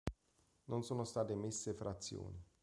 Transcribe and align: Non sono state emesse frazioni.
Non 0.63 0.81
sono 0.83 1.03
state 1.03 1.33
emesse 1.33 1.73
frazioni. 1.75 2.43